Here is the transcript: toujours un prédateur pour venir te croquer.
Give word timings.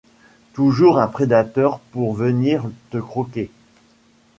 toujours 0.53 0.97
un 0.97 1.07
prédateur 1.07 1.77
pour 1.91 2.15
venir 2.15 2.67
te 2.89 2.97
croquer. 2.97 3.51